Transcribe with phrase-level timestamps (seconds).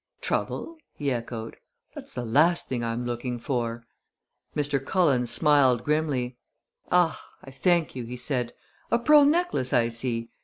[0.19, 1.57] "Trouble?" he echoed.
[1.93, 3.85] "That's the last thing I'm looking for."
[4.55, 4.83] Mr.
[4.83, 6.39] Cullen smiled grimly.
[6.91, 7.23] "Ah!
[7.43, 8.53] I thank you," he said.
[8.89, 10.31] "A pearl necklace, I see!